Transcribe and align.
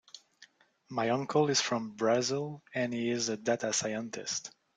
My 0.89 1.11
uncle 1.11 1.51
is 1.51 1.61
from 1.61 1.91
Brazil 1.91 2.63
and 2.73 2.91
he 2.91 3.11
is 3.11 3.29
a 3.29 3.37
data 3.37 3.71
scientist. 3.71 4.49